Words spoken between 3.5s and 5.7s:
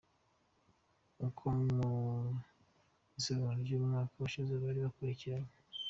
ry’umwaka ushize bari bakurikiranye.